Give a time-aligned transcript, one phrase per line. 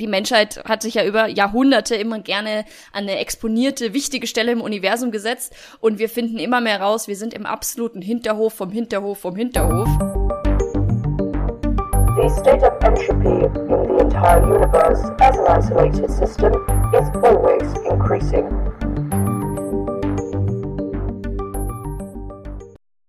[0.00, 4.60] Die Menschheit hat sich ja über Jahrhunderte immer gerne an eine exponierte, wichtige Stelle im
[4.60, 9.18] Universum gesetzt und wir finden immer mehr raus, wir sind im absoluten Hinterhof vom Hinterhof
[9.18, 9.88] vom Hinterhof.
[12.14, 16.52] The state of entropy in the entire universe as an isolated system
[16.94, 18.46] is always increasing.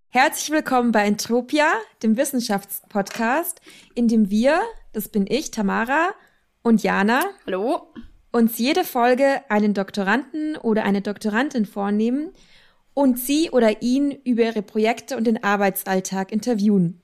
[0.10, 1.68] Herzlich willkommen bei Entropia,
[2.02, 3.62] dem Wissenschaftspodcast,
[3.94, 4.60] in dem wir,
[4.92, 6.16] das bin ich, Tamara,
[6.64, 7.24] und Jana.
[7.46, 7.94] Hallo.
[8.32, 12.32] Uns jede Folge einen Doktoranden oder eine Doktorandin vornehmen
[12.94, 17.02] und sie oder ihn über ihre Projekte und den Arbeitsalltag interviewen.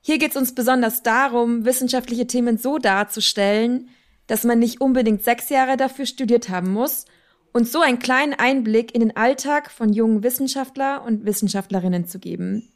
[0.00, 3.88] Hier geht es uns besonders darum, wissenschaftliche Themen so darzustellen,
[4.28, 7.06] dass man nicht unbedingt sechs Jahre dafür studiert haben muss
[7.52, 12.72] und so einen kleinen Einblick in den Alltag von jungen Wissenschaftler und Wissenschaftlerinnen zu geben.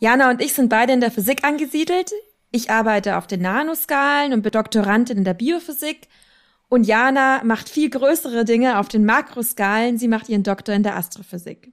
[0.00, 2.10] Jana und ich sind beide in der Physik angesiedelt.
[2.54, 6.06] Ich arbeite auf den Nanoskalen und bin Doktorandin in der Biophysik.
[6.68, 9.98] Und Jana macht viel größere Dinge auf den Makroskalen.
[9.98, 11.72] Sie macht ihren Doktor in der Astrophysik.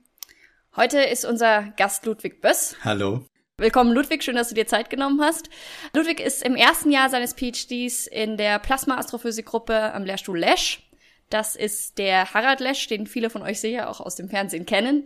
[0.76, 2.76] Heute ist unser Gast Ludwig Böss.
[2.84, 3.24] Hallo.
[3.60, 4.24] Willkommen, Ludwig.
[4.24, 5.52] Schön, dass du dir Zeit genommen hast.
[5.94, 10.91] Ludwig ist im ersten Jahr seines PhDs in der Plasma-Astrophysik-Gruppe am Lehrstuhl Lesch.
[11.32, 15.06] Das ist der Harald Lesch, den viele von euch sicher auch aus dem Fernsehen kennen.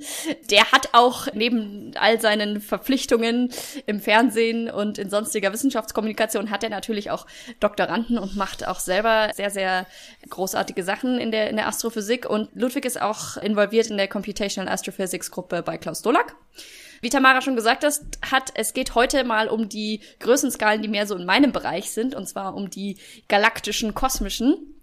[0.50, 3.54] Der hat auch neben all seinen Verpflichtungen
[3.86, 7.28] im Fernsehen und in sonstiger Wissenschaftskommunikation hat er natürlich auch
[7.60, 9.86] Doktoranden und macht auch selber sehr, sehr
[10.28, 12.28] großartige Sachen in der, in der Astrophysik.
[12.28, 16.36] Und Ludwig ist auch involviert in der Computational Astrophysics Gruppe bei Klaus Dolak.
[17.02, 21.16] Wie Tamara schon gesagt hat, es geht heute mal um die Größenskalen, die mehr so
[21.16, 24.75] in meinem Bereich sind, und zwar um die galaktischen, kosmischen.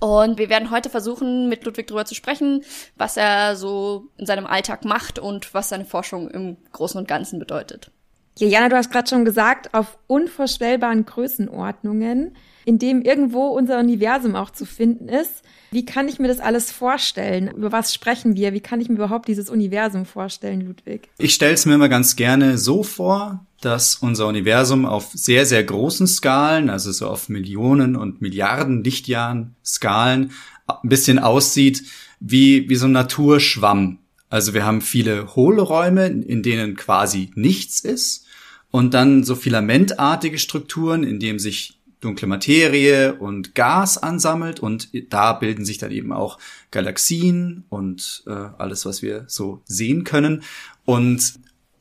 [0.00, 2.62] Und wir werden heute versuchen, mit Ludwig darüber zu sprechen,
[2.96, 7.38] was er so in seinem Alltag macht und was seine Forschung im Großen und Ganzen
[7.38, 7.90] bedeutet.
[8.36, 14.34] Ja, Jana, du hast gerade schon gesagt, auf unvorstellbaren Größenordnungen, in dem irgendwo unser Universum
[14.34, 15.42] auch zu finden ist.
[15.70, 17.48] Wie kann ich mir das alles vorstellen?
[17.48, 18.52] Über was sprechen wir?
[18.52, 21.08] Wie kann ich mir überhaupt dieses Universum vorstellen, Ludwig?
[21.18, 25.64] Ich stelle es mir immer ganz gerne so vor, dass unser Universum auf sehr, sehr
[25.64, 30.32] großen Skalen, also so auf Millionen und Milliarden Lichtjahren Skalen,
[30.66, 31.84] ein bisschen aussieht
[32.20, 33.98] wie, wie so ein Naturschwamm.
[34.30, 38.26] Also wir haben viele Hohlräume, in denen quasi nichts ist
[38.70, 45.32] und dann so filamentartige Strukturen, in denen sich dunkle Materie und Gas ansammelt und da
[45.32, 46.38] bilden sich dann eben auch
[46.70, 50.42] Galaxien und äh, alles, was wir so sehen können.
[50.84, 51.34] Und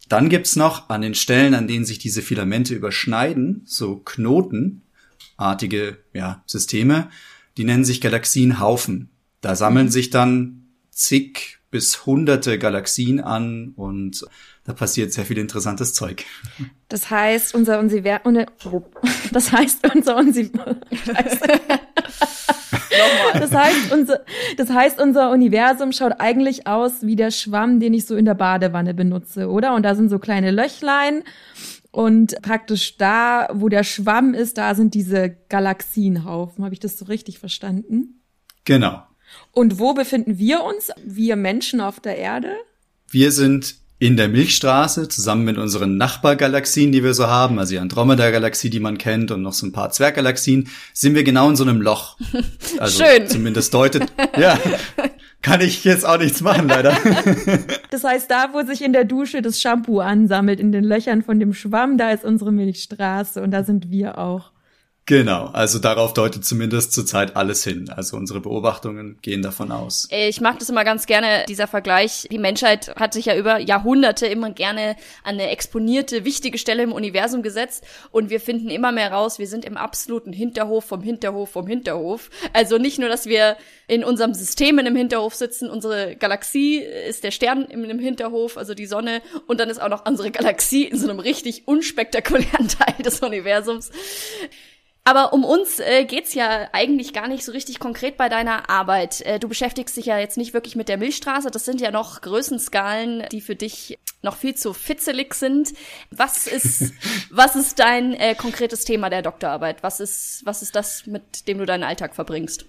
[0.09, 6.43] dann gibt's noch an den Stellen, an denen sich diese Filamente überschneiden, so knotenartige ja,
[6.45, 7.09] Systeme,
[7.57, 9.09] die nennen sich Galaxienhaufen.
[9.41, 14.25] Da sammeln sich dann zig bis hunderte Galaxien an und
[14.63, 16.23] da passiert sehr viel interessantes Zeug.
[16.87, 18.43] Das heißt, unser Universum,
[19.31, 20.81] das heißt, unser Universum,
[23.33, 24.21] das heißt, unser,
[24.57, 28.35] das heißt, unser Universum schaut eigentlich aus wie der Schwamm, den ich so in der
[28.35, 29.75] Badewanne benutze, oder?
[29.75, 31.23] Und da sind so kleine Löchlein
[31.91, 36.63] und praktisch da, wo der Schwamm ist, da sind diese Galaxienhaufen.
[36.63, 38.21] Habe ich das so richtig verstanden?
[38.65, 39.03] Genau.
[39.51, 42.55] Und wo befinden wir uns, wir Menschen auf der Erde?
[43.09, 47.79] Wir sind in der Milchstraße zusammen mit unseren Nachbargalaxien, die wir so haben, also die
[47.79, 51.63] Andromeda-Galaxie, die man kennt, und noch so ein paar Zwerggalaxien, sind wir genau in so
[51.63, 52.17] einem Loch.
[52.79, 53.27] Also Schön.
[53.27, 54.11] Zumindest deutet.
[54.37, 54.57] Ja.
[55.41, 56.97] Kann ich jetzt auch nichts machen, leider.
[57.91, 61.39] Das heißt, da, wo sich in der Dusche das Shampoo ansammelt, in den Löchern von
[61.39, 64.52] dem Schwamm, da ist unsere Milchstraße und da sind wir auch.
[65.05, 67.89] Genau, also darauf deutet zumindest zurzeit alles hin.
[67.89, 70.07] Also unsere Beobachtungen gehen davon aus.
[70.09, 72.25] Ich mag das immer ganz gerne, dieser Vergleich.
[72.31, 76.93] Die Menschheit hat sich ja über Jahrhunderte immer gerne an eine exponierte, wichtige Stelle im
[76.93, 81.49] Universum gesetzt und wir finden immer mehr raus, wir sind im absoluten Hinterhof vom Hinterhof
[81.49, 82.29] vom Hinterhof.
[82.53, 87.25] Also nicht nur, dass wir in unserem System in einem Hinterhof sitzen, unsere Galaxie ist
[87.25, 90.97] der Stern im Hinterhof, also die Sonne und dann ist auch noch unsere Galaxie in
[90.97, 93.91] so einem richtig unspektakulären Teil des Universums.
[95.05, 99.19] Aber um uns äh, geht's ja eigentlich gar nicht so richtig konkret bei deiner Arbeit.
[99.21, 101.51] Äh, du beschäftigst dich ja jetzt nicht wirklich mit der Milchstraße.
[101.51, 105.73] Das sind ja noch Größenskalen, die für dich noch viel zu fitzelig sind.
[106.09, 106.93] Was ist,
[107.29, 109.83] was ist dein äh, konkretes Thema der Doktorarbeit?
[109.83, 112.65] Was ist, was ist das, mit dem du deinen Alltag verbringst?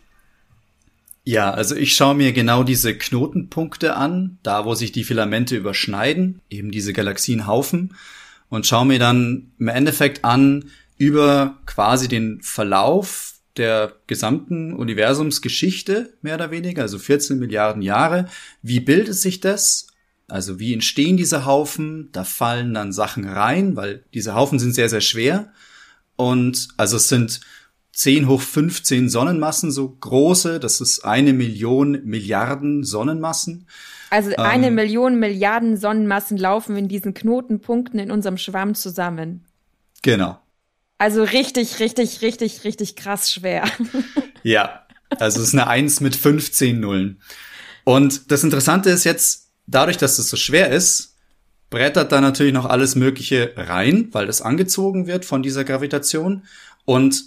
[1.22, 6.42] Ja, also ich schaue mir genau diese Knotenpunkte an, da wo sich die Filamente überschneiden,
[6.50, 7.96] eben diese Galaxienhaufen,
[8.50, 16.34] und schaue mir dann im Endeffekt an, über quasi den Verlauf der gesamten Universumsgeschichte, mehr
[16.34, 18.28] oder weniger, also 14 Milliarden Jahre.
[18.62, 19.88] Wie bildet sich das?
[20.26, 22.08] Also wie entstehen diese Haufen?
[22.12, 25.52] Da fallen dann Sachen rein, weil diese Haufen sind sehr, sehr schwer.
[26.16, 27.40] Und also es sind
[27.92, 30.58] 10 hoch 15 Sonnenmassen, so große.
[30.58, 33.66] Das ist eine Million Milliarden Sonnenmassen.
[34.10, 39.44] Also eine ähm, Million Milliarden Sonnenmassen laufen in diesen Knotenpunkten in unserem Schwamm zusammen.
[40.02, 40.38] Genau.
[40.98, 43.64] Also richtig, richtig, richtig, richtig krass schwer.
[44.42, 44.86] ja,
[45.18, 47.20] also es ist eine 1 mit 15 Nullen.
[47.84, 51.16] Und das Interessante ist jetzt, dadurch, dass es so schwer ist,
[51.70, 56.44] brettert da natürlich noch alles Mögliche rein, weil das angezogen wird von dieser Gravitation.
[56.84, 57.24] Und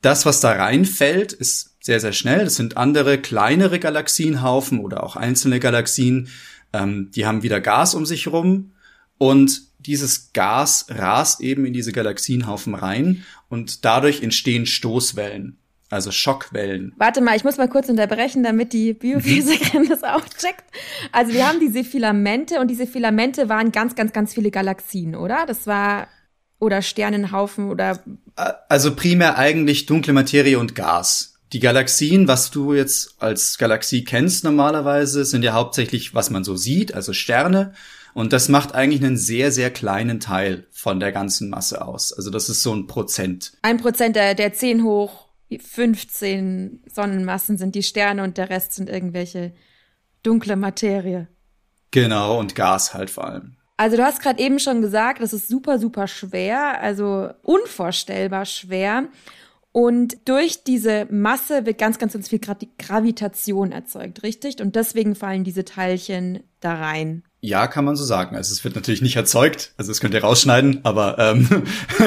[0.00, 2.44] das, was da reinfällt, ist sehr, sehr schnell.
[2.44, 6.28] Das sind andere kleinere Galaxienhaufen oder auch einzelne Galaxien.
[6.72, 8.72] Ähm, die haben wieder Gas um sich rum.
[9.18, 15.58] Und dieses Gas rast eben in diese Galaxienhaufen rein und dadurch entstehen Stoßwellen,
[15.90, 16.92] also Schockwellen.
[16.96, 20.64] Warte mal, ich muss mal kurz unterbrechen, damit die Biophysikerin das auch checkt.
[21.12, 25.46] Also wir haben diese Filamente und diese Filamente waren ganz, ganz, ganz viele Galaxien, oder?
[25.46, 26.08] Das war
[26.58, 28.02] oder Sternenhaufen oder
[28.68, 31.34] also primär eigentlich dunkle Materie und Gas.
[31.52, 36.56] Die Galaxien, was du jetzt als Galaxie kennst normalerweise, sind ja hauptsächlich, was man so
[36.56, 37.74] sieht, also Sterne.
[38.14, 42.12] Und das macht eigentlich einen sehr, sehr kleinen Teil von der ganzen Masse aus.
[42.12, 43.52] Also das ist so ein Prozent.
[43.62, 45.28] Ein Prozent der, der 10 hoch
[45.58, 49.52] 15 Sonnenmassen sind die Sterne und der Rest sind irgendwelche
[50.22, 51.28] dunkle Materie.
[51.90, 53.56] Genau, und Gas halt vor allem.
[53.76, 59.08] Also du hast gerade eben schon gesagt, das ist super, super schwer, also unvorstellbar schwer.
[59.72, 62.40] Und durch diese Masse wird ganz, ganz, ganz viel
[62.78, 64.60] Gravitation erzeugt, richtig?
[64.60, 67.24] Und deswegen fallen diese Teilchen da rein.
[67.44, 68.36] Ja, kann man so sagen.
[68.36, 71.46] Also es wird natürlich nicht erzeugt, also das könnt ihr rausschneiden, aber ähm,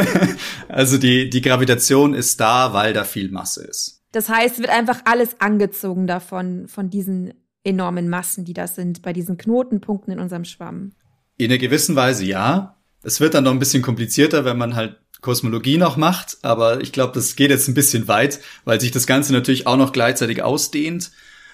[0.68, 4.01] also die, die Gravitation ist da, weil da viel Masse ist.
[4.12, 9.13] Das heißt, wird einfach alles angezogen davon, von diesen enormen Massen, die das sind, bei
[9.13, 10.94] diesen Knotenpunkten in unserem Schwamm.
[11.38, 12.75] In einer gewissen Weise ja.
[13.04, 16.92] Es wird dann noch ein bisschen komplizierter, wenn man halt Kosmologie noch macht, aber ich
[16.92, 20.42] glaube, das geht jetzt ein bisschen weit, weil sich das Ganze natürlich auch noch gleichzeitig
[20.42, 21.12] ausdehnt.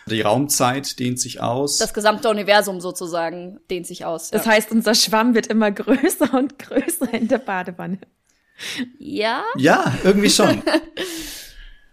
[0.08, 1.78] Die Raumzeit dehnt sich aus.
[1.78, 4.32] Das gesamte Universum sozusagen dehnt sich aus.
[4.32, 4.38] Ja.
[4.38, 8.00] Das heißt, unser Schwamm wird immer größer und größer in der Badewanne.
[9.00, 9.44] Ja?
[9.58, 10.62] Ja, irgendwie schon.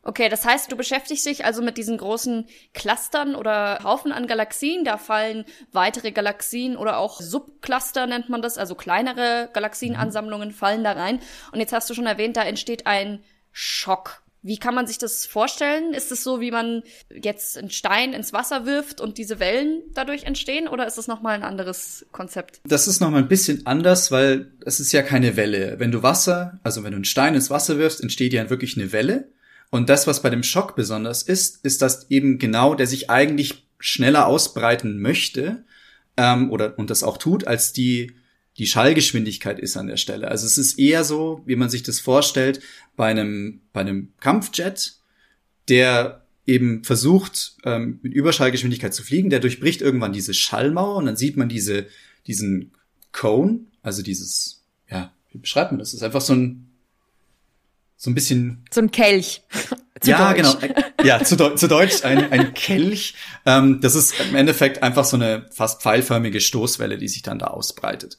[0.03, 4.83] Okay, das heißt, du beschäftigst dich also mit diesen großen Clustern oder Haufen an Galaxien.
[4.83, 10.93] Da fallen weitere Galaxien oder auch Subcluster nennt man das, also kleinere Galaxienansammlungen fallen da
[10.93, 11.21] rein.
[11.53, 13.23] Und jetzt hast du schon erwähnt, da entsteht ein
[13.53, 14.20] Schock.
[14.43, 15.93] Wie kann man sich das vorstellen?
[15.93, 20.25] Ist es so, wie man jetzt einen Stein ins Wasser wirft und diese Wellen dadurch
[20.25, 20.67] entstehen?
[20.67, 22.61] Oder ist das nochmal ein anderes Konzept?
[22.65, 25.79] Das ist nochmal ein bisschen anders, weil es ist ja keine Welle.
[25.79, 28.93] Wenn du Wasser, also wenn du einen Stein ins Wasser wirfst, entsteht ja wirklich eine
[28.93, 29.29] Welle.
[29.71, 33.67] Und das, was bei dem Schock besonders ist, ist, dass eben genau der sich eigentlich
[33.79, 35.65] schneller ausbreiten möchte
[36.17, 38.15] ähm, oder und das auch tut, als die
[38.59, 40.29] die Schallgeschwindigkeit ist an der Stelle.
[40.29, 42.61] Also es ist eher so, wie man sich das vorstellt,
[42.97, 44.95] bei einem, bei einem Kampfjet,
[45.69, 51.17] der eben versucht, ähm, mit Überschallgeschwindigkeit zu fliegen, der durchbricht irgendwann diese Schallmauer und dann
[51.17, 51.87] sieht man diese,
[52.27, 52.73] diesen
[53.13, 55.91] Cone, also dieses, ja, wie beschreibt man das?
[55.91, 56.71] Das ist einfach so ein,
[57.97, 58.65] so ein bisschen.
[58.71, 59.43] So ein Kelch.
[60.05, 60.59] Ja, Deutsch.
[60.61, 60.75] genau.
[61.05, 63.15] Ja, zu, Deu zu Deutsch ein, ein Kelch.
[63.47, 67.47] Ähm, das ist im Endeffekt einfach so eine fast pfeilförmige Stoßwelle, die sich dann da
[67.47, 68.19] ausbreitet.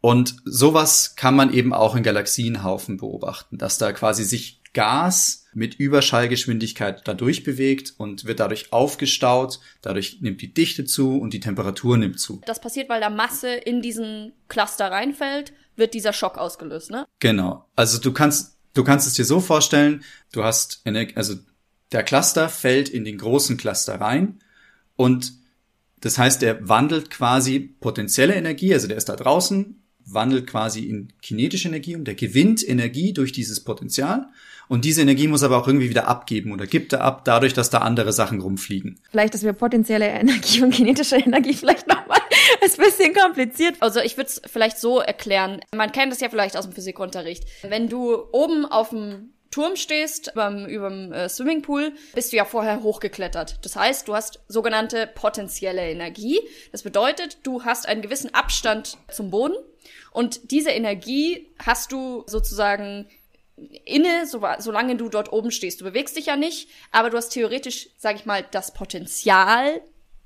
[0.00, 5.76] Und sowas kann man eben auch in Galaxienhaufen beobachten, dass da quasi sich Gas mit
[5.76, 9.60] Überschallgeschwindigkeit dadurch bewegt und wird dadurch aufgestaut.
[9.80, 12.40] Dadurch nimmt die Dichte zu und die Temperatur nimmt zu.
[12.44, 17.06] Das passiert, weil da Masse in diesen Cluster reinfällt, wird dieser Schock ausgelöst, ne?
[17.20, 17.64] Genau.
[17.76, 21.34] Also du kannst, du kannst es dir so vorstellen, du hast, eine, also
[21.92, 24.40] der Cluster fällt in den großen Cluster rein
[24.96, 25.32] und
[26.00, 31.12] das heißt, der wandelt quasi potenzielle Energie, also der ist da draußen, wandelt quasi in
[31.22, 34.28] kinetische Energie um, der gewinnt Energie durch dieses Potenzial
[34.68, 37.70] und diese Energie muss aber auch irgendwie wieder abgeben oder gibt er ab, dadurch, dass
[37.70, 39.00] da andere Sachen rumfliegen.
[39.10, 42.20] Vielleicht, dass wir potenzielle Energie und kinetische Energie vielleicht nochmal
[42.64, 43.76] ist ein bisschen kompliziert.
[43.80, 45.60] Also ich würde es vielleicht so erklären.
[45.74, 47.44] Man kennt es ja vielleicht aus dem Physikunterricht.
[47.62, 52.82] Wenn du oben auf dem Turm stehst, überm, überm äh, Swimmingpool, bist du ja vorher
[52.82, 53.64] hochgeklettert.
[53.64, 56.40] Das heißt, du hast sogenannte potenzielle Energie.
[56.72, 59.54] Das bedeutet, du hast einen gewissen Abstand zum Boden
[60.10, 63.06] und diese Energie hast du sozusagen
[63.56, 65.80] inne, so, solange du dort oben stehst.
[65.80, 69.80] Du bewegst dich ja nicht, aber du hast theoretisch, sag ich mal, das Potenzial,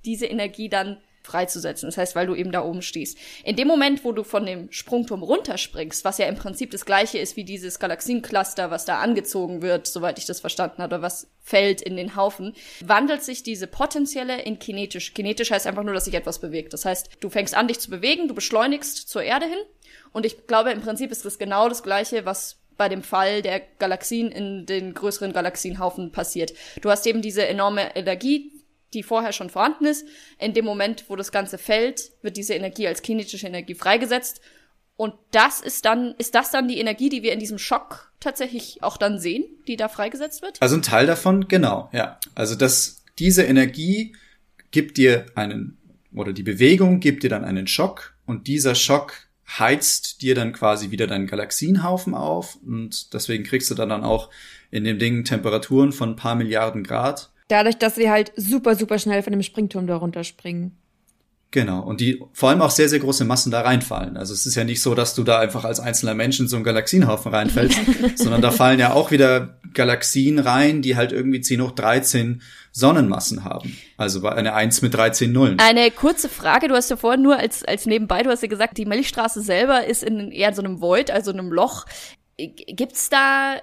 [0.04, 1.88] diese Energie dann freizusetzen.
[1.88, 3.18] Das heißt, weil du eben da oben stehst.
[3.44, 7.18] In dem Moment, wo du von dem Sprungturm runterspringst, was ja im Prinzip das gleiche
[7.18, 11.82] ist wie dieses Galaxiencluster, was da angezogen wird, soweit ich das verstanden habe, was fällt
[11.82, 15.12] in den Haufen, wandelt sich diese potenzielle in kinetisch.
[15.12, 16.72] Kinetisch heißt einfach nur, dass sich etwas bewegt.
[16.72, 19.58] Das heißt, du fängst an, dich zu bewegen, du beschleunigst zur Erde hin.
[20.12, 23.60] Und ich glaube, im Prinzip ist das genau das gleiche, was bei dem Fall der
[23.78, 26.54] Galaxien in den größeren Galaxienhaufen passiert.
[26.80, 28.52] Du hast eben diese enorme Energie,
[28.94, 30.06] die vorher schon vorhanden ist.
[30.38, 34.40] In dem Moment, wo das Ganze fällt, wird diese Energie als kinetische Energie freigesetzt.
[34.96, 38.82] Und das ist dann, ist das dann die Energie, die wir in diesem Schock tatsächlich
[38.82, 40.60] auch dann sehen, die da freigesetzt wird?
[40.60, 42.18] Also ein Teil davon, genau, ja.
[42.34, 44.16] Also das, diese Energie
[44.70, 45.78] gibt dir einen,
[46.14, 50.90] oder die Bewegung gibt dir dann einen Schock und dieser Schock heizt dir dann quasi
[50.90, 54.30] wieder deinen Galaxienhaufen auf und deswegen kriegst du dann, dann auch
[54.70, 57.30] in dem Ding Temperaturen von ein paar Milliarden Grad.
[57.48, 60.76] Dadurch, dass wir halt super, super schnell von dem Springturm da runterspringen.
[61.50, 61.80] Genau.
[61.80, 64.18] Und die vor allem auch sehr, sehr große Massen da reinfallen.
[64.18, 66.56] Also es ist ja nicht so, dass du da einfach als einzelner Mensch in so
[66.56, 67.78] einen Galaxienhaufen reinfällst,
[68.16, 73.44] sondern da fallen ja auch wieder Galaxien rein, die halt irgendwie 10 hoch 13 Sonnenmassen
[73.44, 73.78] haben.
[73.96, 75.58] Also eine 1 mit 13 Nullen.
[75.58, 78.76] Eine kurze Frage, du hast ja vorhin nur als, als nebenbei, du hast ja gesagt,
[78.76, 81.86] die Milchstraße selber ist in eher so einem Void, also einem Loch.
[82.36, 83.56] Gibt's da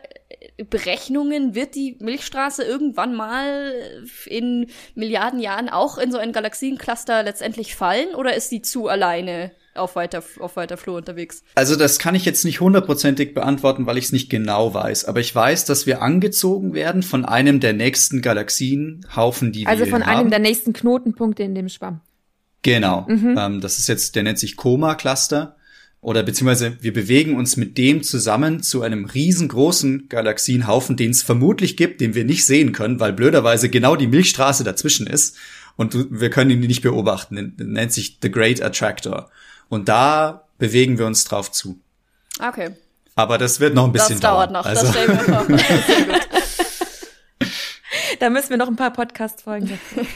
[0.69, 3.73] Berechnungen, wird die Milchstraße irgendwann mal
[4.25, 9.51] in Milliarden Jahren auch in so ein Galaxiencluster letztendlich fallen oder ist die zu alleine
[9.73, 11.43] auf weiter, auf weiter Flur unterwegs?
[11.55, 15.05] Also das kann ich jetzt nicht hundertprozentig beantworten, weil ich es nicht genau weiß.
[15.05, 19.91] Aber ich weiß, dass wir angezogen werden von einem der nächsten Galaxienhaufen, die also wir
[19.91, 20.19] von haben.
[20.19, 22.01] einem der nächsten Knotenpunkte in dem Schwamm.
[22.61, 23.05] Genau.
[23.07, 23.35] Mhm.
[23.37, 25.57] Ähm, das ist jetzt, der nennt sich Koma-Cluster.
[26.05, 31.77] Oder beziehungsweise wir bewegen uns mit dem zusammen zu einem riesengroßen Galaxienhaufen, den es vermutlich
[31.77, 35.35] gibt, den wir nicht sehen können, weil blöderweise genau die Milchstraße dazwischen ist.
[35.77, 37.55] Und wir können ihn nicht beobachten.
[37.57, 39.31] Der nennt sich The Great Attractor.
[39.67, 41.79] Und da bewegen wir uns drauf zu.
[42.39, 42.69] Okay.
[43.15, 44.53] Aber das wird noch ein bisschen das dauert dauern.
[44.53, 44.65] noch.
[44.67, 45.57] Also, Das stellen wir vor.
[45.57, 46.27] Sehr gut.
[48.19, 50.07] Da müssen wir noch ein paar Podcast-Folgen dazu.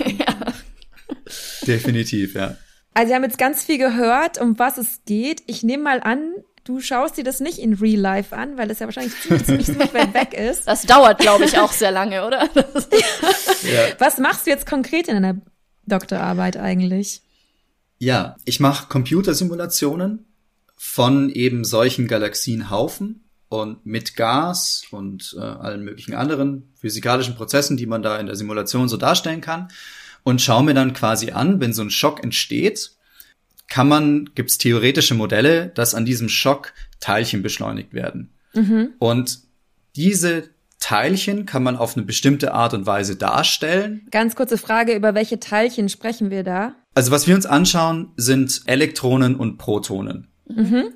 [1.66, 2.58] definitiv, ja.
[3.00, 5.42] Also wir haben jetzt ganz viel gehört, um was es geht.
[5.48, 6.34] Ich nehme mal an,
[6.66, 9.66] du schaust dir das nicht in Real Life an, weil das ja wahrscheinlich ziemlich, ziemlich,
[9.68, 10.68] ziemlich weit weg ist.
[10.68, 12.50] Das dauert, glaube ich, auch sehr lange, oder?
[12.54, 13.88] ja.
[14.00, 15.42] Was machst du jetzt konkret in deiner
[15.86, 17.22] Doktorarbeit eigentlich?
[18.00, 20.26] Ja, ich mache Computersimulationen
[20.76, 27.86] von eben solchen Galaxienhaufen und mit Gas und äh, allen möglichen anderen physikalischen Prozessen, die
[27.86, 29.70] man da in der Simulation so darstellen kann
[30.30, 32.92] und schaue mir dann quasi an, wenn so ein Schock entsteht,
[33.68, 38.34] kann man, gibt es theoretische Modelle, dass an diesem Schock Teilchen beschleunigt werden.
[38.54, 38.94] Mhm.
[39.00, 39.40] Und
[39.96, 44.08] diese Teilchen kann man auf eine bestimmte Art und Weise darstellen.
[44.12, 46.74] Ganz kurze Frage, über welche Teilchen sprechen wir da?
[46.96, 50.28] Also was wir uns anschauen, sind Elektronen und Protonen.
[50.48, 50.94] Mhm.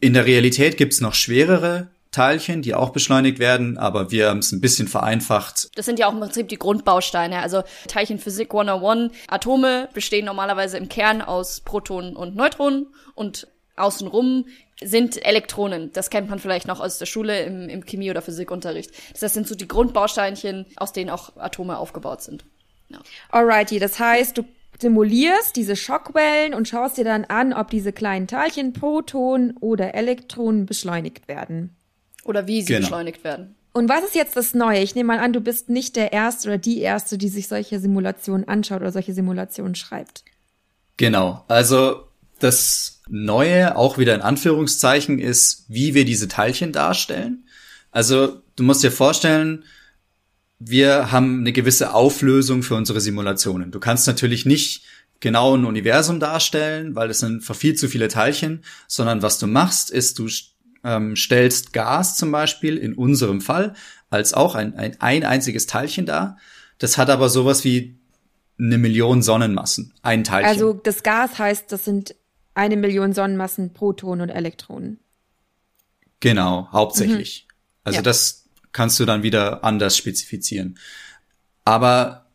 [0.00, 4.50] In der Realität gibt's noch schwerere Teilchen, die auch beschleunigt werden, aber wir haben es
[4.50, 5.70] ein bisschen vereinfacht.
[5.76, 7.40] Das sind ja auch im Prinzip die Grundbausteine.
[7.40, 9.12] Also Teilchenphysik 101.
[9.28, 14.46] Atome bestehen normalerweise im Kern aus Protonen und Neutronen und außenrum
[14.82, 15.92] sind Elektronen.
[15.92, 18.90] Das kennt man vielleicht noch aus der Schule im, im Chemie- oder Physikunterricht.
[19.20, 22.44] Das sind so die Grundbausteinchen, aus denen auch Atome aufgebaut sind.
[22.88, 22.98] Ja.
[23.30, 24.44] Alrighty, das heißt, du
[24.80, 30.66] simulierst diese Schockwellen und schaust dir dann an, ob diese kleinen Teilchen, Protonen oder Elektronen
[30.66, 31.76] beschleunigt werden.
[32.30, 32.86] Oder wie sie Genau.
[32.86, 33.56] beschleunigt werden.
[33.72, 34.80] Und was ist jetzt das Neue?
[34.82, 37.78] Ich nehme mal an, du bist nicht der Erste oder die Erste, die sich solche
[37.78, 40.24] Simulationen anschaut oder solche Simulationen schreibt.
[40.96, 41.44] Genau.
[41.48, 42.08] Also
[42.38, 47.44] das Neue, auch wieder in Anführungszeichen, ist, wie wir diese Teilchen darstellen.
[47.90, 49.64] Also du musst dir vorstellen,
[50.60, 53.70] wir haben eine gewisse Auflösung für unsere Simulationen.
[53.72, 54.84] Du kannst natürlich nicht
[55.20, 59.90] genau ein Universum darstellen, weil es sind viel zu viele Teilchen, sondern was du machst,
[59.90, 60.28] ist, du
[60.84, 63.74] ähm, stellst Gas zum Beispiel in unserem Fall
[64.08, 66.38] als auch ein, ein, ein einziges Teilchen dar.
[66.78, 67.98] Das hat aber sowas wie
[68.58, 70.50] eine Million Sonnenmassen, ein Teilchen.
[70.50, 72.14] Also das Gas heißt, das sind
[72.54, 74.98] eine Million Sonnenmassen Protonen und Elektronen.
[76.20, 77.46] Genau, hauptsächlich.
[77.84, 78.02] Also Ja.
[78.02, 80.78] das kannst du dann wieder anders spezifizieren.
[81.64, 82.26] Aber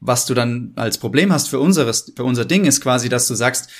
[0.00, 3.34] was du dann als Problem hast für unseres, für unser Ding ist quasi, dass du
[3.34, 3.70] sagst,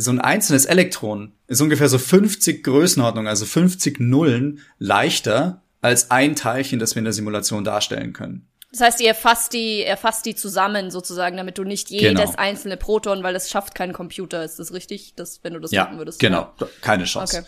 [0.00, 6.36] so ein einzelnes Elektron ist ungefähr so 50 Größenordnung, also 50 Nullen leichter als ein
[6.36, 8.46] Teilchen, das wir in der Simulation darstellen können.
[8.72, 12.34] Das heißt, ihr erfasst die, erfasst die zusammen sozusagen, damit du nicht jedes Genau.
[12.36, 14.44] einzelne Proton, weil das schafft kein Computer.
[14.44, 16.20] Ist das richtig, dass, wenn du das Ja, machen würdest?
[16.20, 17.38] genau, keine Chance.
[17.38, 17.46] Okay.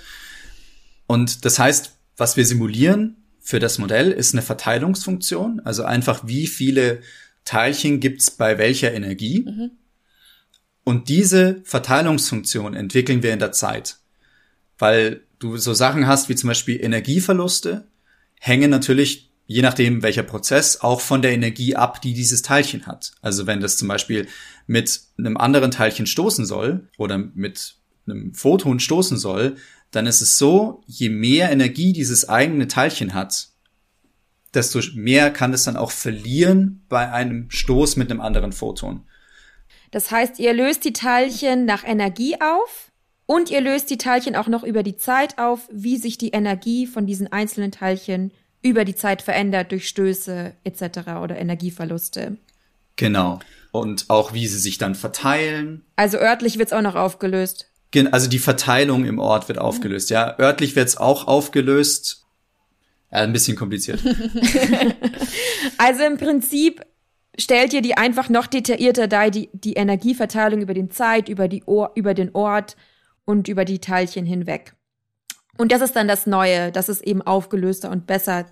[1.06, 6.46] Und das heißt, was wir simulieren für das Modell ist eine Verteilungsfunktion, also einfach wie
[6.46, 7.00] viele
[7.44, 9.46] Teilchen gibt's bei welcher Energie.
[10.84, 13.98] Und diese Verteilungsfunktion entwickeln wir in der Zeit,
[14.78, 17.86] weil du so Sachen hast wie zum Beispiel Energieverluste,
[18.40, 23.12] hängen natürlich je nachdem welcher Prozess auch von der Energie ab, die dieses Teilchen hat.
[23.20, 24.26] Also wenn das zum Beispiel
[24.66, 27.74] mit einem anderen Teilchen stoßen soll oder mit
[28.06, 29.56] einem Photon stoßen soll,
[29.90, 33.48] dann ist es so, je mehr Energie dieses eigene Teilchen hat,
[34.54, 39.04] desto mehr kann es dann auch verlieren bei einem Stoß mit einem anderen Photon.
[39.92, 42.90] Das heißt, ihr löst die Teilchen nach Energie auf
[43.26, 46.86] und ihr löst die Teilchen auch noch über die Zeit auf, wie sich die Energie
[46.86, 48.32] von diesen einzelnen Teilchen
[48.62, 50.82] über die Zeit verändert durch Stöße etc.
[51.22, 52.38] oder Energieverluste.
[52.96, 53.40] Genau.
[53.70, 55.84] Und auch wie sie sich dann verteilen.
[55.96, 57.68] Also örtlich wird's auch noch aufgelöst.
[58.10, 60.08] Also die Verteilung im Ort wird aufgelöst.
[60.08, 62.24] Ja, örtlich wird's auch aufgelöst.
[63.10, 64.00] Ja, ein bisschen kompliziert.
[65.78, 66.82] also im Prinzip
[67.38, 71.62] stellt ihr die einfach noch detaillierter dar, die, die Energieverteilung über den Zeit, über, die
[71.64, 72.76] Or über den Ort
[73.24, 74.74] und über die Teilchen hinweg.
[75.58, 78.46] Und das ist dann das Neue, dass es eben aufgelöster und besser,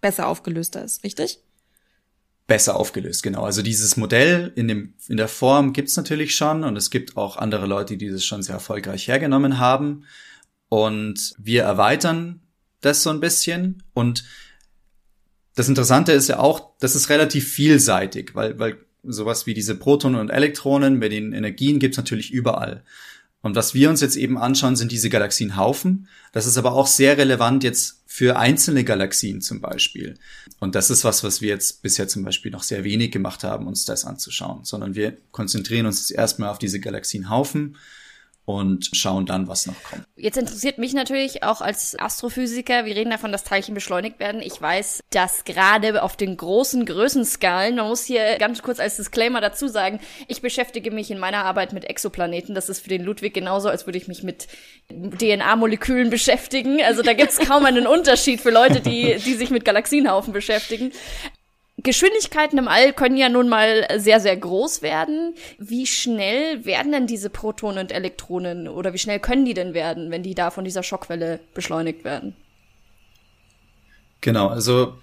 [0.00, 1.40] besser aufgelöster ist, richtig?
[2.46, 3.42] Besser aufgelöst, genau.
[3.44, 7.36] Also dieses Modell in, dem, in der Form gibt's natürlich schon und es gibt auch
[7.36, 10.04] andere Leute, die das schon sehr erfolgreich hergenommen haben.
[10.70, 12.40] Und wir erweitern
[12.80, 13.82] das so ein bisschen.
[13.92, 14.24] Und
[15.58, 20.20] das Interessante ist ja auch, das ist relativ vielseitig, weil, weil sowas wie diese Protonen
[20.20, 22.84] und Elektronen bei den Energien gibt's natürlich überall.
[23.42, 26.06] Und was wir uns jetzt eben anschauen, sind diese Galaxienhaufen.
[26.32, 30.14] Das ist aber auch sehr relevant jetzt für einzelne Galaxien zum Beispiel.
[30.60, 33.66] Und das ist was, was wir jetzt bisher zum Beispiel noch sehr wenig gemacht haben,
[33.66, 37.76] uns das anzuschauen, sondern wir konzentrieren uns jetzt erstmal auf diese Galaxienhaufen
[38.48, 40.04] und schauen dann, was noch kommt.
[40.16, 44.40] Jetzt interessiert mich natürlich auch als Astrophysiker, wir reden davon, dass Teilchen beschleunigt werden.
[44.40, 49.42] Ich weiß, dass gerade auf den großen Größenskalen, man muss hier ganz kurz als Disclaimer
[49.42, 52.54] dazu sagen, ich beschäftige mich in meiner Arbeit mit Exoplaneten.
[52.54, 54.48] Das ist für den Ludwig genauso, als würde ich mich mit
[54.90, 56.82] DNA-Molekülen beschäftigen.
[56.82, 60.92] Also da gibt's kaum einen Unterschied für Leute, die, die sich mit Galaxienhaufen beschäftigen.
[61.82, 65.34] Geschwindigkeiten im All können ja nun mal sehr, sehr groß werden.
[65.58, 70.10] Wie schnell werden denn diese Protonen und Elektronen oder wie schnell können die denn werden,
[70.10, 72.34] wenn die da von dieser Schockwelle beschleunigt werden?
[74.20, 74.94] Genau, also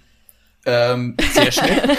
[0.66, 1.82] ähm, sehr schnell.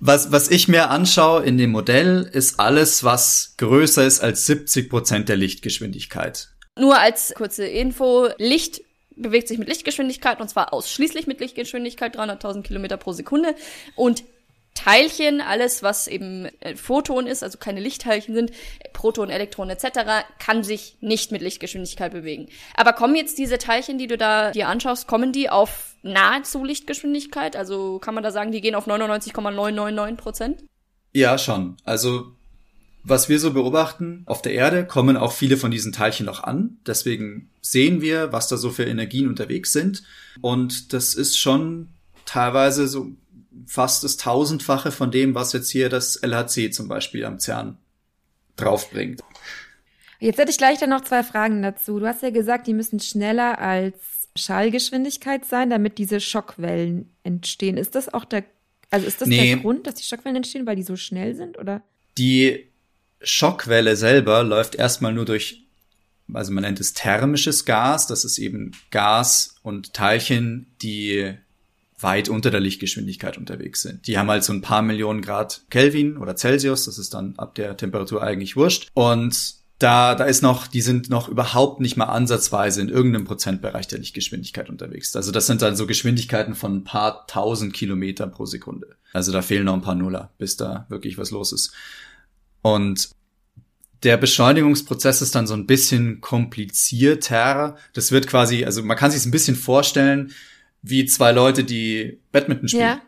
[0.00, 4.88] was, was ich mir anschaue in dem Modell, ist alles, was größer ist als 70
[4.88, 6.48] Prozent der Lichtgeschwindigkeit.
[6.78, 8.80] Nur als kurze Info, Licht
[9.22, 13.54] bewegt sich mit Lichtgeschwindigkeit und zwar ausschließlich mit Lichtgeschwindigkeit, 300.000 Kilometer pro Sekunde.
[13.96, 14.24] Und
[14.74, 18.52] Teilchen, alles was eben äh, Photon ist, also keine Lichtteilchen sind,
[18.92, 22.48] Protonen, Elektronen etc., kann sich nicht mit Lichtgeschwindigkeit bewegen.
[22.74, 27.56] Aber kommen jetzt diese Teilchen, die du da dir anschaust, kommen die auf nahezu Lichtgeschwindigkeit?
[27.56, 30.64] Also kann man da sagen, die gehen auf 99,999 Prozent?
[31.12, 31.76] Ja, schon.
[31.84, 32.32] Also
[33.02, 36.78] was wir so beobachten, auf der Erde kommen auch viele von diesen Teilchen noch an.
[36.86, 40.02] Deswegen sehen wir, was da so für Energien unterwegs sind.
[40.40, 41.88] Und das ist schon
[42.26, 43.12] teilweise so
[43.66, 47.78] fast das Tausendfache von dem, was jetzt hier das LHC zum Beispiel am CERN
[48.56, 49.20] draufbringt.
[50.18, 51.98] Jetzt hätte ich gleich dann noch zwei Fragen dazu.
[51.98, 57.76] Du hast ja gesagt, die müssen schneller als Schallgeschwindigkeit sein, damit diese Schockwellen entstehen.
[57.78, 58.44] Ist das auch der,
[58.90, 59.54] also ist das nee.
[59.54, 61.82] der Grund, dass die Schockwellen entstehen, weil die so schnell sind, oder?
[62.18, 62.69] Die
[63.22, 65.64] Schockwelle selber läuft erstmal nur durch,
[66.32, 68.06] also man nennt es thermisches Gas.
[68.06, 71.34] Das ist eben Gas und Teilchen, die
[71.98, 74.06] weit unter der Lichtgeschwindigkeit unterwegs sind.
[74.06, 76.86] Die haben halt so ein paar Millionen Grad Kelvin oder Celsius.
[76.86, 78.88] Das ist dann ab der Temperatur eigentlich wurscht.
[78.94, 83.88] Und da, da ist noch, die sind noch überhaupt nicht mal ansatzweise in irgendeinem Prozentbereich
[83.88, 85.16] der Lichtgeschwindigkeit unterwegs.
[85.16, 88.96] Also das sind dann so Geschwindigkeiten von ein paar tausend Kilometer pro Sekunde.
[89.12, 91.72] Also da fehlen noch ein paar Nuller, bis da wirklich was los ist.
[92.62, 93.10] Und
[94.02, 97.76] der Beschleunigungsprozess ist dann so ein bisschen komplizierter.
[97.92, 100.32] Das wird quasi, also man kann sich es ein bisschen vorstellen,
[100.82, 102.82] wie zwei Leute, die Badminton spielen.
[102.82, 103.02] Ja.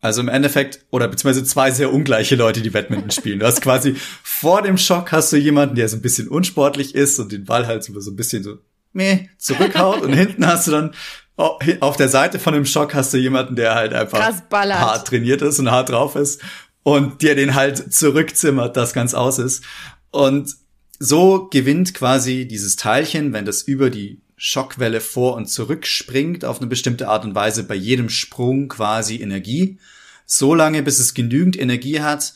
[0.00, 3.40] Also im Endeffekt, oder beziehungsweise zwei sehr ungleiche Leute, die Badminton spielen.
[3.40, 7.18] Du hast quasi vor dem Schock hast du jemanden, der so ein bisschen unsportlich ist
[7.18, 8.58] und den Ball halt so ein bisschen so
[8.92, 10.94] meh, zurückhaut und hinten hast du dann
[11.36, 15.58] auf der Seite von dem Schock hast du jemanden, der halt einfach hart trainiert ist
[15.58, 16.40] und hart drauf ist
[16.86, 19.64] und dir den halt zurückzimmert, das ganz aus ist.
[20.12, 20.54] Und
[21.00, 26.60] so gewinnt quasi dieses Teilchen, wenn das über die Schockwelle vor und zurück springt, auf
[26.60, 29.80] eine bestimmte Art und Weise bei jedem Sprung quasi Energie.
[30.26, 32.34] So lange, bis es genügend Energie hat,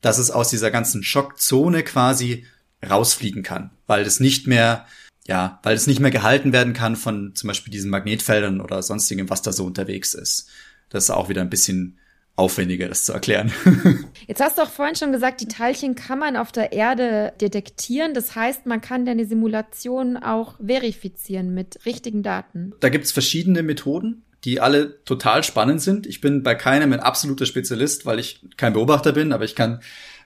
[0.00, 2.46] dass es aus dieser ganzen Schockzone quasi
[2.84, 4.86] rausfliegen kann, weil es nicht mehr,
[5.28, 9.30] ja, weil es nicht mehr gehalten werden kann von zum Beispiel diesen Magnetfeldern oder sonstigem,
[9.30, 10.48] was da so unterwegs ist.
[10.88, 12.00] Das ist auch wieder ein bisschen
[12.36, 13.52] aufwendiger, das zu erklären.
[14.26, 18.12] Jetzt hast du auch vorhin schon gesagt, die Teilchen kann man auf der Erde detektieren.
[18.14, 22.72] Das heißt, man kann deine Simulation auch verifizieren mit richtigen Daten.
[22.80, 26.06] Da gibt's verschiedene Methoden, die alle total spannend sind.
[26.06, 29.80] Ich bin bei keinem ein absoluter Spezialist, weil ich kein Beobachter bin, aber ich kann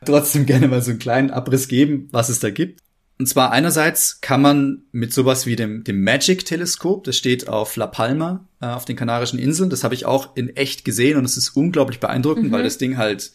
[0.04, 2.80] trotzdem gerne mal so einen kleinen Abriss geben, was es da gibt.
[3.18, 7.88] Und zwar einerseits kann man mit sowas wie dem, dem Magic-Teleskop, das steht auf La
[7.88, 11.36] Palma, äh, auf den Kanarischen Inseln, das habe ich auch in echt gesehen und es
[11.36, 12.52] ist unglaublich beeindruckend, mhm.
[12.52, 13.32] weil das Ding halt,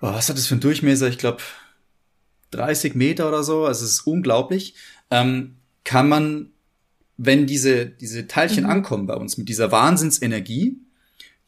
[0.00, 1.08] oh, was hat das für einen Durchmesser?
[1.08, 1.42] Ich glaube
[2.52, 4.74] 30 Meter oder so, also es ist unglaublich.
[5.10, 6.52] Ähm, kann man,
[7.16, 8.70] wenn diese, diese Teilchen mhm.
[8.70, 10.78] ankommen bei uns mit dieser Wahnsinnsenergie,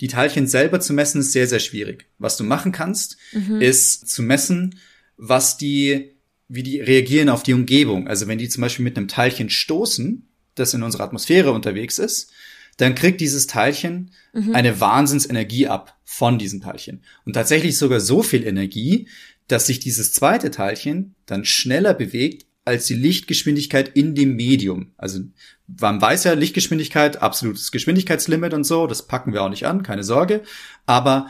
[0.00, 2.06] die Teilchen selber zu messen, ist sehr, sehr schwierig.
[2.18, 3.60] Was du machen kannst, mhm.
[3.60, 4.80] ist zu messen,
[5.16, 6.13] was die
[6.54, 8.06] wie die reagieren auf die Umgebung.
[8.06, 12.30] Also wenn die zum Beispiel mit einem Teilchen stoßen, das in unserer Atmosphäre unterwegs ist,
[12.76, 14.54] dann kriegt dieses Teilchen mhm.
[14.54, 17.02] eine Wahnsinnsenergie ab von diesem Teilchen.
[17.24, 19.08] Und tatsächlich sogar so viel Energie,
[19.48, 24.92] dass sich dieses zweite Teilchen dann schneller bewegt als die Lichtgeschwindigkeit in dem Medium.
[24.96, 25.20] Also
[25.66, 30.04] man weiß ja, Lichtgeschwindigkeit, absolutes Geschwindigkeitslimit und so, das packen wir auch nicht an, keine
[30.04, 30.42] Sorge.
[30.86, 31.28] Aber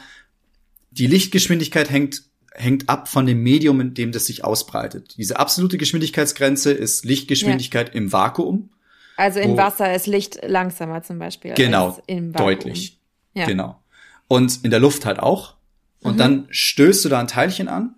[0.90, 2.22] die Lichtgeschwindigkeit hängt
[2.54, 5.14] hängt ab von dem Medium, in dem das sich ausbreitet.
[5.18, 7.94] Diese absolute Geschwindigkeitsgrenze ist Lichtgeschwindigkeit ja.
[7.94, 8.70] im Vakuum.
[9.16, 11.54] Also in Wasser ist Licht langsamer zum Beispiel.
[11.54, 12.98] Genau, deutlich.
[13.34, 13.46] Ja.
[13.46, 13.80] Genau.
[14.28, 15.54] Und in der Luft halt auch.
[16.00, 16.18] Und mhm.
[16.18, 17.94] dann stößt du da ein Teilchen an.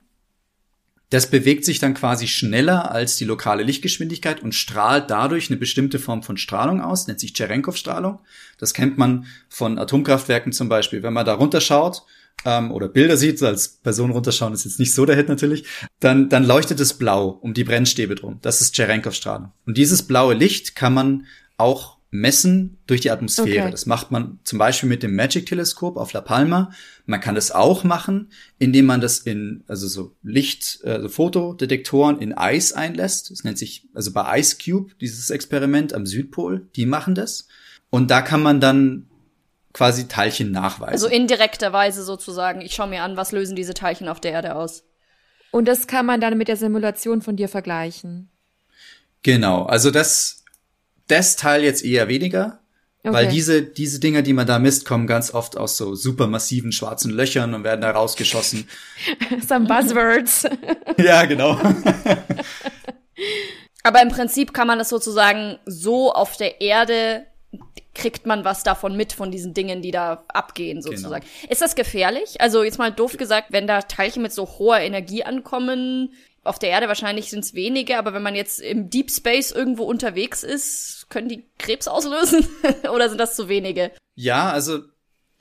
[1.10, 6.00] Das bewegt sich dann quasi schneller als die lokale Lichtgeschwindigkeit und strahlt dadurch eine bestimmte
[6.00, 8.18] Form von Strahlung aus, nennt sich Cherenkov-Strahlung.
[8.58, 11.04] Das kennt man von Atomkraftwerken zum Beispiel.
[11.04, 12.02] Wenn man da runterschaut
[12.44, 15.64] ähm, oder Bilder sieht, als Person runterschauen ist jetzt nicht so der Hit natürlich,
[16.00, 18.38] dann, dann leuchtet es blau um die Brennstäbe drum.
[18.42, 19.52] Das ist Cherenkov-Strahlung.
[19.66, 23.64] Und dieses blaue Licht kann man auch messen durch die Atmosphäre.
[23.64, 23.70] Okay.
[23.70, 26.70] Das macht man zum Beispiel mit dem Magic-Teleskop auf La Palma.
[27.04, 32.32] Man kann das auch machen, indem man das in, also so Licht, also Fotodetektoren in
[32.32, 33.30] Eis einlässt.
[33.30, 37.48] Das nennt sich, also bei Ice Cube, dieses Experiment am Südpol, die machen das.
[37.90, 39.06] Und da kann man dann
[39.76, 40.94] quasi Teilchen nachweisen.
[40.94, 42.62] Also indirekterweise sozusagen.
[42.62, 44.84] Ich schaue mir an, was lösen diese Teilchen auf der Erde aus.
[45.50, 48.30] Und das kann man dann mit der Simulation von dir vergleichen.
[49.22, 50.44] Genau, also das,
[51.08, 52.60] das Teil jetzt eher weniger,
[53.02, 53.12] okay.
[53.12, 57.10] weil diese, diese Dinger, die man da misst, kommen ganz oft aus so supermassiven schwarzen
[57.10, 58.66] Löchern und werden da rausgeschossen.
[59.46, 60.44] Some Buzzwords.
[60.96, 61.60] ja, genau.
[63.82, 67.26] Aber im Prinzip kann man das sozusagen so auf der Erde
[67.96, 70.90] kriegt man was davon mit, von diesen Dingen, die da abgehen, genau.
[70.90, 71.24] sozusagen.
[71.24, 71.52] Genau.
[71.52, 72.40] Ist das gefährlich?
[72.40, 76.12] Also jetzt mal doof gesagt, wenn da Teilchen mit so hoher Energie ankommen,
[76.44, 79.84] auf der Erde wahrscheinlich sind es wenige, aber wenn man jetzt im Deep Space irgendwo
[79.84, 82.46] unterwegs ist, können die Krebs auslösen?
[82.94, 83.90] Oder sind das zu wenige?
[84.14, 84.80] Ja, also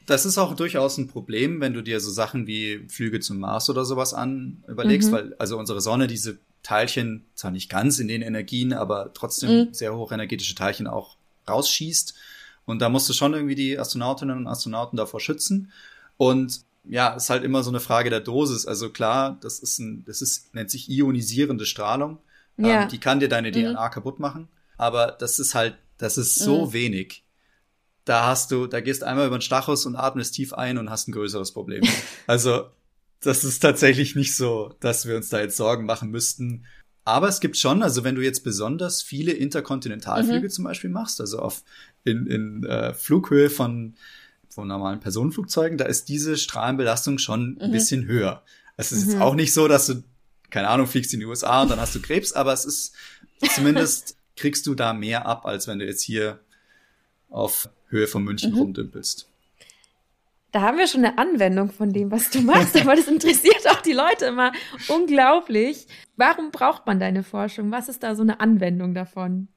[0.07, 3.69] das ist auch durchaus ein Problem, wenn du dir so Sachen wie Flüge zum Mars
[3.69, 5.15] oder sowas an überlegst, mhm.
[5.15, 9.73] weil also unsere Sonne diese Teilchen, zwar nicht ganz in den Energien, aber trotzdem mhm.
[9.73, 12.13] sehr hochenergetische Teilchen auch rausschießt.
[12.65, 15.71] Und da musst du schon irgendwie die Astronautinnen und Astronauten davor schützen.
[16.17, 18.65] Und ja, ist halt immer so eine Frage der Dosis.
[18.65, 22.19] Also klar, das ist ein, das ist, nennt sich ionisierende Strahlung.
[22.58, 22.84] Ja.
[22.84, 23.73] Ähm, die kann dir deine mhm.
[23.73, 24.47] DNA kaputt machen.
[24.78, 26.73] Aber das ist halt, das ist so mhm.
[26.73, 27.23] wenig.
[28.04, 31.08] Da hast du, da gehst einmal über den Stachus und atmest tief ein und hast
[31.08, 31.84] ein größeres Problem.
[32.28, 32.69] also,
[33.21, 36.65] das ist tatsächlich nicht so, dass wir uns da jetzt Sorgen machen müssten.
[37.05, 40.49] Aber es gibt schon, also wenn du jetzt besonders viele Interkontinentalflüge mhm.
[40.49, 41.63] zum Beispiel machst, also auf
[42.03, 43.93] in, in äh, Flughöhe von,
[44.49, 47.73] von normalen Personenflugzeugen, da ist diese Strahlenbelastung schon ein mhm.
[47.73, 48.43] bisschen höher.
[48.75, 49.11] Es ist mhm.
[49.11, 50.03] jetzt auch nicht so, dass du,
[50.49, 52.95] keine Ahnung, fliegst in die USA und dann hast du Krebs, aber es ist
[53.53, 56.39] zumindest kriegst du da mehr ab, als wenn du jetzt hier
[57.29, 58.57] auf Höhe von München mhm.
[58.57, 59.29] rumdümpelst.
[60.55, 63.81] Da haben wir schon eine Anwendung von dem, was du machst, aber das interessiert auch
[63.81, 64.53] die Leute immer
[64.87, 65.85] unglaublich.
[66.15, 67.71] Warum braucht man deine Forschung?
[67.71, 69.49] Was ist da so eine Anwendung davon?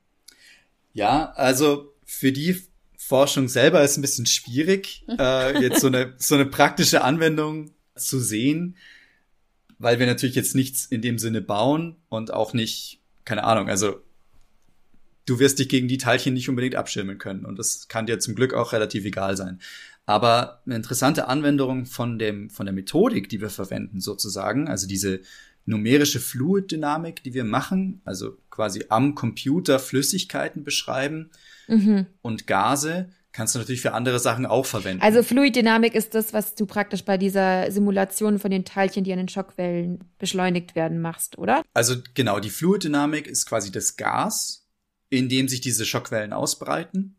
[0.95, 2.61] Ja, also für die
[2.97, 8.19] Forschung selber ist ein bisschen schwierig, äh, jetzt so eine, so eine praktische Anwendung zu
[8.19, 8.77] sehen,
[9.79, 14.01] weil wir natürlich jetzt nichts in dem Sinne bauen und auch nicht, keine Ahnung, also
[15.27, 18.35] du wirst dich gegen die Teilchen nicht unbedingt abschirmen können und das kann dir zum
[18.35, 19.61] Glück auch relativ egal sein.
[20.09, 25.21] Aber eine interessante Anwendung von dem, von der Methodik, die wir verwenden sozusagen, also diese
[25.67, 31.29] numerische Fluiddynamik, die wir machen, also quasi am Computer Flüssigkeiten beschreiben,
[31.67, 32.07] mhm.
[32.23, 35.03] und Gase kannst du natürlich für andere Sachen auch verwenden.
[35.03, 39.19] Also Fluiddynamik ist das, was du praktisch bei dieser Simulation von den Teilchen, die an
[39.19, 41.61] den Schockwellen beschleunigt werden, machst, oder?
[41.75, 44.67] Also genau, die Fluiddynamik ist quasi das Gas,
[45.11, 47.19] in dem sich diese Schockwellen ausbreiten.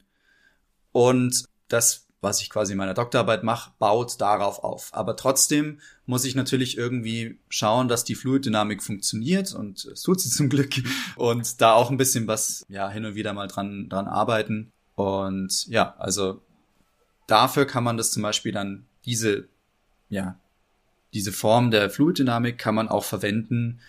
[0.92, 4.90] Und das, was ich quasi in meiner Doktorarbeit mache, baut darauf auf.
[4.94, 10.30] Aber trotzdem muss ich natürlich irgendwie schauen, dass die Fluiddynamik funktioniert und es tut sie
[10.30, 10.74] zum Glück
[11.16, 15.66] und da auch ein bisschen was ja hin und wieder mal dran dran arbeiten und
[15.68, 16.42] ja also
[17.28, 19.48] dafür kann man das zum Beispiel dann diese
[20.10, 20.38] ja
[21.14, 23.80] diese Form der Fluiddynamik kann man auch verwenden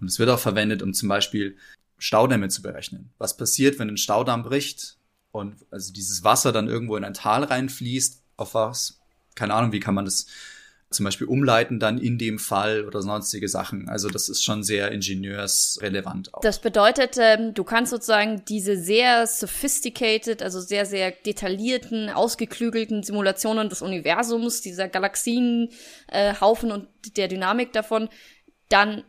[0.00, 1.56] Und es wird auch verwendet, um zum Beispiel
[1.98, 3.10] Staudämme zu berechnen.
[3.18, 4.96] Was passiert, wenn ein Staudamm bricht
[5.32, 8.22] und also dieses Wasser dann irgendwo in ein Tal reinfließt?
[8.36, 9.00] Auf was?
[9.34, 10.26] Keine Ahnung, wie kann man das
[10.90, 13.88] zum Beispiel umleiten dann in dem Fall oder sonstige Sachen.
[13.88, 16.40] Also das ist schon sehr ingenieursrelevant auch.
[16.40, 23.68] Das bedeutet, ähm, du kannst sozusagen diese sehr sophisticated, also sehr, sehr detaillierten, ausgeklügelten Simulationen
[23.68, 28.08] des Universums, dieser Galaxienhaufen äh, und der Dynamik davon,
[28.68, 29.04] dann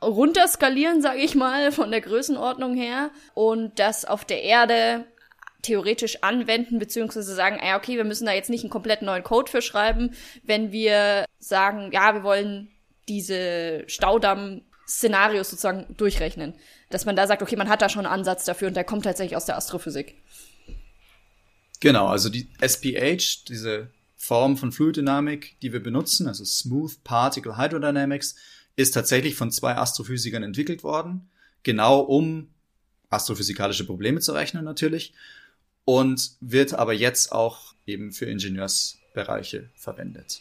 [0.00, 5.04] runterskalieren, sage ich mal, von der Größenordnung her und das auf der Erde
[5.64, 9.50] theoretisch anwenden, beziehungsweise sagen, ah, okay, wir müssen da jetzt nicht einen komplett neuen Code
[9.50, 10.10] für schreiben,
[10.42, 12.68] wenn wir sagen, ja, wir wollen
[13.08, 16.54] diese Staudamm-Szenarios sozusagen durchrechnen.
[16.90, 19.04] Dass man da sagt, okay, man hat da schon einen Ansatz dafür und der kommt
[19.04, 20.14] tatsächlich aus der Astrophysik.
[21.80, 28.36] Genau, also die SPH, diese Form von Fluiddynamik, die wir benutzen, also Smooth Particle Hydrodynamics,
[28.76, 31.28] ist tatsächlich von zwei Astrophysikern entwickelt worden,
[31.62, 32.48] genau um
[33.10, 35.14] astrophysikalische Probleme zu rechnen natürlich
[35.84, 40.40] und wird aber jetzt auch eben für Ingenieursbereiche verwendet.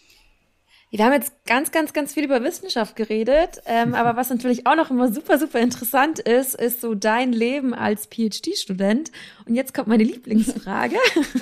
[0.95, 4.75] Wir haben jetzt ganz, ganz, ganz viel über Wissenschaft geredet, ähm, aber was natürlich auch
[4.75, 9.11] noch immer super, super interessant ist, ist so dein Leben als PhD-Student.
[9.47, 10.97] Und jetzt kommt meine Lieblingsfrage.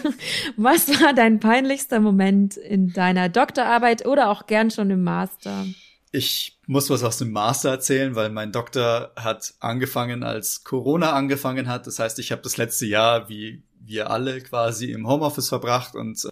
[0.55, 5.65] was war dein peinlichster Moment in deiner Doktorarbeit oder auch gern schon im Master?
[6.13, 11.67] Ich muss was aus dem Master erzählen, weil mein Doktor hat angefangen, als Corona angefangen
[11.67, 11.87] hat.
[11.87, 16.25] Das heißt, ich habe das letzte Jahr, wie wir alle, quasi im Homeoffice verbracht und
[16.25, 16.29] äh,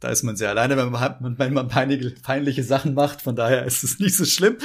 [0.00, 3.20] da ist man sehr alleine, wenn man, wenn man peinliche, peinliche Sachen macht.
[3.20, 4.56] Von daher ist es nicht so schlimm.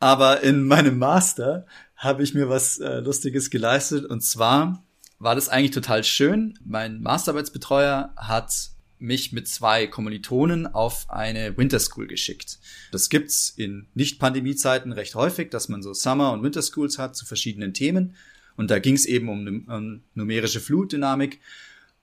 [0.00, 4.04] Aber in meinem Master habe ich mir was äh, Lustiges geleistet.
[4.04, 4.84] Und zwar
[5.18, 6.58] war das eigentlich total schön.
[6.64, 12.58] Mein Masterarbeitsbetreuer hat mich mit zwei Kommilitonen auf eine Winter School geschickt.
[12.92, 17.26] Das gibt's in Nicht-Pandemie-Zeiten recht häufig, dass man so Summer- und Winter Schools hat zu
[17.26, 18.14] verschiedenen Themen.
[18.56, 21.40] Und da ging's eben um, um numerische Flutdynamik.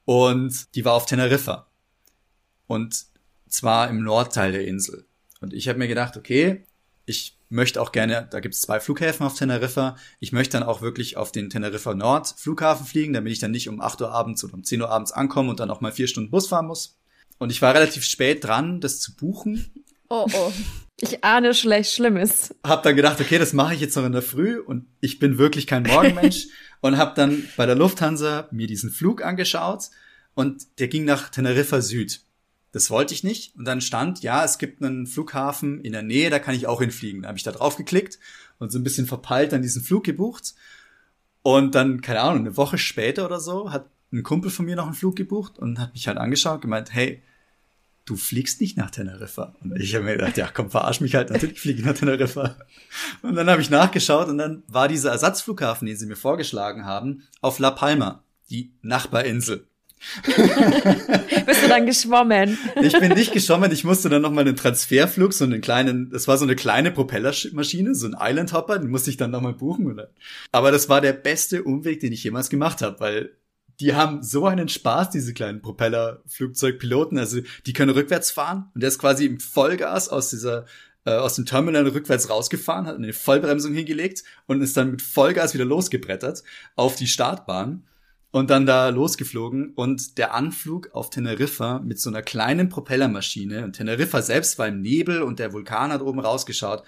[0.10, 1.68] Und die war auf Teneriffa.
[2.66, 3.06] Und
[3.48, 5.06] zwar im Nordteil der Insel.
[5.40, 6.64] Und ich habe mir gedacht, okay,
[7.06, 10.82] ich möchte auch gerne, da gibt es zwei Flughäfen auf Teneriffa, ich möchte dann auch
[10.82, 14.44] wirklich auf den Teneriffa Nord Flughafen fliegen, damit ich dann nicht um 8 Uhr abends
[14.44, 16.98] oder um 10 Uhr abends ankomme und dann auch mal vier Stunden Bus fahren muss.
[17.38, 19.72] Und ich war relativ spät dran, das zu buchen.
[20.10, 20.52] Oh oh.
[21.02, 22.54] Ich ahne schlecht Schlimmes.
[22.64, 25.38] Hab dann gedacht, okay, das mache ich jetzt noch in der Früh und ich bin
[25.38, 26.48] wirklich kein Morgenmensch
[26.82, 29.92] und hab dann bei der Lufthansa mir diesen Flug angeschaut
[30.34, 32.22] und der ging nach Teneriffa Süd.
[32.72, 33.56] Das wollte ich nicht.
[33.56, 36.82] Und dann stand, ja, es gibt einen Flughafen in der Nähe, da kann ich auch
[36.82, 37.22] hinfliegen.
[37.22, 38.20] Da habe ich da drauf geklickt
[38.58, 40.54] und so ein bisschen verpeilt dann diesen Flug gebucht.
[41.42, 44.86] Und dann, keine Ahnung, eine Woche später oder so, hat ein Kumpel von mir noch
[44.86, 47.24] einen Flug gebucht und hat mich halt angeschaut, gemeint, hey,
[48.10, 49.54] du fliegst nicht nach Teneriffa.
[49.62, 52.58] Und ich habe mir gedacht, ja, komm, verarsch mich halt, natürlich fliege ich nach Teneriffa.
[53.22, 57.24] Und dann habe ich nachgeschaut und dann war dieser Ersatzflughafen, den sie mir vorgeschlagen haben,
[57.42, 59.68] auf La Palma, die Nachbarinsel.
[60.26, 62.58] Bist du dann geschwommen?
[62.82, 66.38] Ich bin nicht geschwommen, ich musste dann nochmal einen Transferflug, so einen kleinen, das war
[66.38, 69.92] so eine kleine Propellermaschine, so ein Island Hopper, den musste ich dann nochmal buchen.
[69.92, 70.10] Oder?
[70.52, 73.32] Aber das war der beste Umweg, den ich jemals gemacht habe, weil
[73.80, 77.18] die haben so einen Spaß, diese kleinen Propellerflugzeugpiloten.
[77.18, 80.66] Also die können rückwärts fahren und der ist quasi im Vollgas aus dieser
[81.06, 85.54] äh, aus dem Terminal rückwärts rausgefahren, hat eine Vollbremsung hingelegt und ist dann mit Vollgas
[85.54, 86.44] wieder losgebrettert
[86.76, 87.84] auf die Startbahn
[88.32, 93.74] und dann da losgeflogen und der Anflug auf Teneriffa mit so einer kleinen Propellermaschine und
[93.74, 96.84] Teneriffa selbst war im Nebel und der Vulkan hat oben rausgeschaut.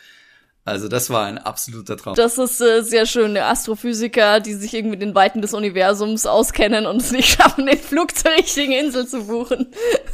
[0.63, 2.15] Also das war ein absoluter Traum.
[2.15, 3.35] Das ist äh, sehr schön.
[3.35, 8.15] Astrophysiker, die sich irgendwie den Weiten des Universums auskennen und es nicht schaffen, den Flug
[8.15, 9.67] zur richtigen Insel zu buchen.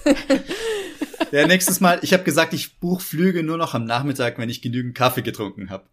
[1.32, 4.62] ja, nächstes Mal, ich habe gesagt, ich buche Flüge nur noch am Nachmittag, wenn ich
[4.62, 5.84] genügend Kaffee getrunken habe.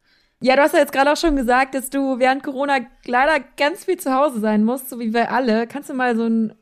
[0.40, 3.86] Ja, du hast ja jetzt gerade auch schon gesagt, dass du während Corona leider ganz
[3.86, 5.66] viel zu Hause sein musst, so wie wir alle.
[5.66, 6.54] Kannst du mal so einen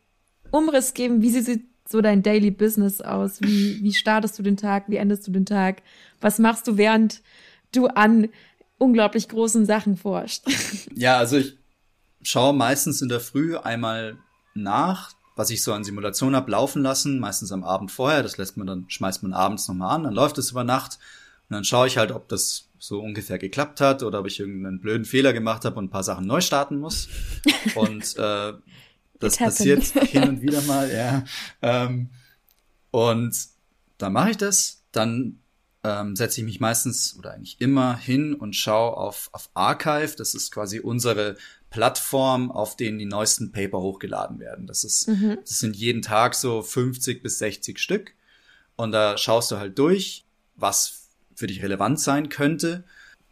[0.51, 3.41] Umriss geben, wie sieht so dein Daily Business aus?
[3.41, 4.85] Wie, wie startest du den Tag?
[4.87, 5.83] Wie endest du den Tag?
[6.21, 7.23] Was machst du, während
[7.73, 8.29] du an
[8.79, 10.47] unglaublich großen Sachen forschst?
[10.95, 11.57] Ja, also ich
[12.23, 14.19] schaue meistens in der Früh einmal
[14.55, 18.23] nach, was ich so an Simulationen habe laufen lassen, meistens am Abend vorher.
[18.23, 20.99] Das lässt man dann, schmeißt man abends nochmal an, dann läuft es über Nacht.
[21.49, 24.81] Und dann schaue ich halt, ob das so ungefähr geklappt hat oder ob ich irgendeinen
[24.81, 27.09] blöden Fehler gemacht habe und ein paar Sachen neu starten muss.
[27.75, 28.53] Und äh,
[29.21, 31.25] das passiert hin und wieder mal, ja.
[31.63, 32.11] Ähm,
[32.91, 33.37] und
[33.99, 35.39] dann mache ich das, dann
[35.85, 40.15] ähm, setze ich mich meistens oder eigentlich immer hin und schaue auf, auf Archive.
[40.17, 41.37] Das ist quasi unsere
[41.71, 44.67] Plattform, auf denen die neuesten Paper hochgeladen werden.
[44.67, 45.39] Das ist, mhm.
[45.41, 48.13] das sind jeden Tag so 50 bis 60 Stück.
[48.77, 50.25] Und da schaust du halt durch,
[50.57, 52.85] was für dich relevant sein könnte.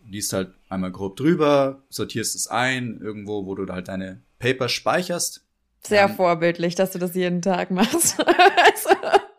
[0.08, 5.44] liest halt einmal grob drüber, sortierst es ein, irgendwo, wo du halt deine Paper speicherst.
[5.82, 8.16] Sehr um, vorbildlich, dass du das jeden Tag machst.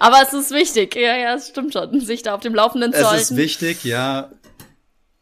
[0.00, 2.98] Aber es ist wichtig, ja, ja, es stimmt schon, sich da auf dem Laufenden zu
[2.98, 3.22] es halten.
[3.22, 4.32] Es ist wichtig, ja.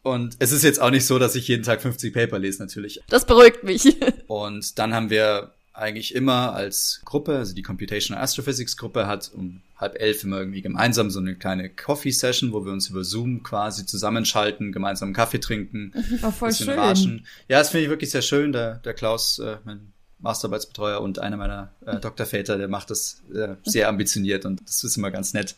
[0.03, 3.01] Und es ist jetzt auch nicht so, dass ich jeden Tag 50 Paper lese, natürlich.
[3.09, 3.97] Das beruhigt mich.
[4.27, 9.61] Und dann haben wir eigentlich immer als Gruppe, also die Computational Astrophysics Gruppe hat um
[9.77, 13.43] halb elf immer irgendwie gemeinsam so eine kleine Coffee Session, wo wir uns über Zoom
[13.43, 16.79] quasi zusammenschalten, gemeinsam Kaffee trinken, War voll bisschen schön.
[16.79, 17.27] ratschen.
[17.49, 18.53] Ja, das finde ich wirklich sehr schön.
[18.53, 23.55] Der, der Klaus, äh, mein Masterarbeitsbetreuer und einer meiner äh, Doktorväter, der macht das äh,
[23.63, 25.55] sehr ambitioniert und das ist immer ganz nett.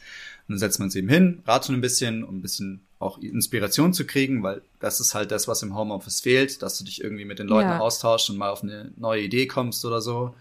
[0.48, 3.94] Und dann setzt man sich eben hin, ratet ein bisschen, um ein bisschen auch Inspiration
[3.94, 7.26] zu kriegen, weil das ist halt das, was im Homeoffice fehlt, dass du dich irgendwie
[7.26, 7.80] mit den Leuten ja.
[7.80, 10.36] austauschst und mal auf eine neue Idee kommst oder so.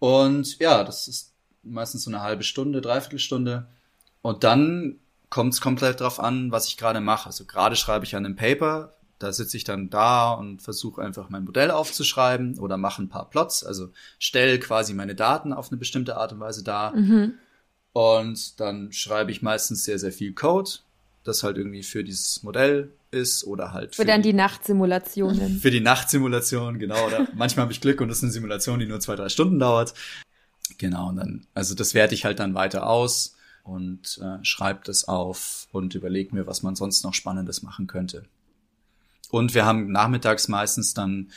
[0.00, 3.66] Und ja, das ist meistens so eine halbe Stunde, dreiviertel Stunde.
[4.22, 4.96] Und dann
[5.28, 7.26] kommt es komplett drauf an, was ich gerade mache.
[7.26, 11.28] Also gerade schreibe ich an einem Paper, da sitze ich dann da und versuche einfach
[11.28, 15.78] mein Modell aufzuschreiben oder mache ein paar Plots, also stelle quasi meine Daten auf eine
[15.78, 16.96] bestimmte Art und Weise dar.
[16.96, 17.34] Mhm.
[17.92, 20.70] Und dann schreibe ich meistens sehr, sehr viel Code,
[21.22, 25.58] das halt irgendwie für dieses Modell ist oder halt für, für dann die, Nachtsimulationen.
[25.60, 27.06] Für die Nachtsimulation, genau.
[27.06, 29.58] Oder manchmal habe ich Glück und das ist eine Simulation, die nur zwei, drei Stunden
[29.58, 29.92] dauert.
[30.78, 35.08] Genau, und dann, also das werte ich halt dann weiter aus und äh, schreibe das
[35.08, 38.24] auf und überlege mir, was man sonst noch Spannendes machen könnte.
[39.30, 41.30] Und wir haben nachmittags meistens dann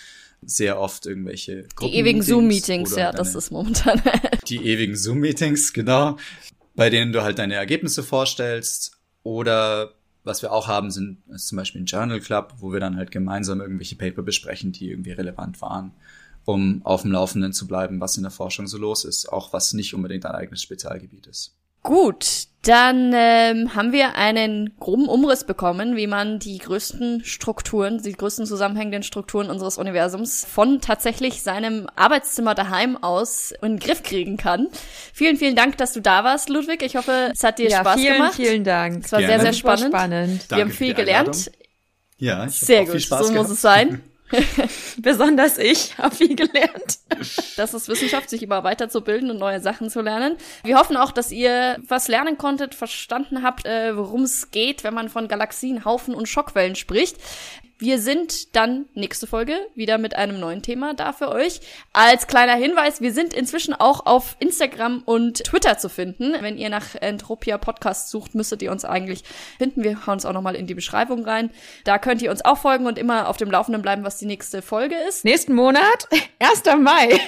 [0.46, 4.02] sehr oft irgendwelche Gruppen Die ewigen Zoom-Meetings, ja, das ist momentan.
[4.48, 6.18] die ewigen Zoom-Meetings, genau,
[6.76, 8.98] bei denen du halt deine Ergebnisse vorstellst.
[9.24, 13.12] Oder was wir auch haben, sind zum Beispiel ein Journal Club, wo wir dann halt
[13.12, 15.92] gemeinsam irgendwelche Paper besprechen, die irgendwie relevant waren,
[16.46, 19.74] um auf dem Laufenden zu bleiben, was in der Forschung so los ist, auch was
[19.74, 21.56] nicht unbedingt ein eigenes Spezialgebiet ist.
[21.84, 28.14] Gut, dann ähm, haben wir einen groben Umriss bekommen, wie man die größten Strukturen, die
[28.14, 34.38] größten zusammenhängenden Strukturen unseres Universums von tatsächlich seinem Arbeitszimmer daheim aus in den Griff kriegen
[34.38, 34.70] kann.
[35.14, 36.82] Vielen, vielen Dank, dass du da warst, Ludwig.
[36.84, 38.36] Ich hoffe, es hat dir ja, Spaß vielen, gemacht.
[38.36, 39.04] Vielen Dank.
[39.04, 39.34] Es war Gerne.
[39.34, 39.94] sehr, sehr spannend.
[39.94, 40.50] spannend.
[40.50, 41.52] wir haben viel gelernt.
[42.18, 43.02] Ja, ich sehr gut.
[43.02, 43.34] so gehabt.
[43.34, 44.02] muss es sein.
[44.98, 47.00] Besonders ich habe viel gelernt.
[47.56, 50.38] Das ist Wissenschaft, sich immer weiterzubilden und neue Sachen zu lernen.
[50.64, 54.96] Wir hoffen auch, dass ihr was lernen konntet, verstanden habt, äh, worum es geht, wenn
[54.96, 57.18] man von Galaxien, Haufen und Schockwellen spricht.
[57.84, 61.60] Wir sind dann nächste Folge wieder mit einem neuen Thema da für euch.
[61.92, 66.34] Als kleiner Hinweis, wir sind inzwischen auch auf Instagram und Twitter zu finden.
[66.40, 69.26] Wenn ihr nach Entropia Podcast sucht, müsstet ihr uns eigentlich
[69.58, 69.84] finden.
[69.84, 71.50] Wir hauen es auch nochmal in die Beschreibung rein.
[71.84, 74.62] Da könnt ihr uns auch folgen und immer auf dem Laufenden bleiben, was die nächste
[74.62, 75.26] Folge ist.
[75.26, 76.08] Nächsten Monat,
[76.40, 76.64] 1.
[76.80, 77.20] Mai,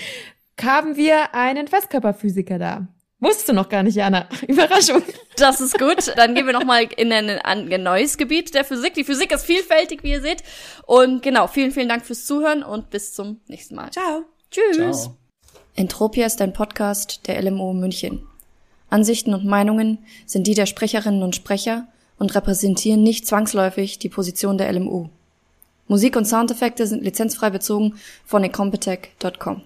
[0.62, 2.88] haben wir einen Festkörperphysiker da.
[3.24, 4.28] Wusstest du noch gar nicht, Jana.
[4.48, 5.02] Überraschung.
[5.36, 6.12] Das ist gut.
[6.16, 8.92] Dann gehen wir nochmal in ein, ein neues Gebiet der Physik.
[8.92, 10.42] Die Physik ist vielfältig, wie ihr seht.
[10.86, 13.90] Und genau, vielen, vielen Dank fürs Zuhören und bis zum nächsten Mal.
[13.92, 14.24] Ciao.
[14.50, 14.76] Tschüss.
[14.76, 15.16] Ciao.
[15.74, 18.26] Entropia ist ein Podcast der LMO München.
[18.90, 24.58] Ansichten und Meinungen sind die der Sprecherinnen und Sprecher und repräsentieren nicht zwangsläufig die Position
[24.58, 25.08] der LMU.
[25.88, 27.94] Musik und Soundeffekte sind lizenzfrei bezogen
[28.26, 29.62] von ecompetech.com.